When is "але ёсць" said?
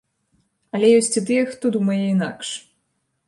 0.77-1.17